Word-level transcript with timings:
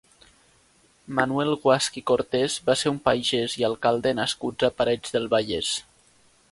Manuel 1.19 1.51
Guasch 1.65 1.99
i 2.01 2.03
Cortés 2.13 2.57
va 2.71 2.77
ser 2.83 2.95
un 2.95 2.99
pagès 3.11 3.59
i 3.61 3.69
alcalde 3.71 4.17
nascut 4.23 4.69
a 4.71 4.75
Parets 4.81 5.19
del 5.19 5.35
Vallès. 5.37 5.77